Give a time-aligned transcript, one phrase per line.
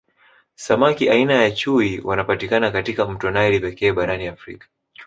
[0.55, 4.63] Samaki aina ya chui wanapatikana katika mto naili pekee barani Africa